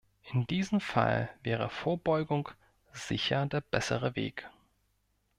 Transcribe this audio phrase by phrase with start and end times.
[0.33, 2.49] In diesem Fall wäre Vorbeugung
[2.91, 4.49] sicher der bessere Weg.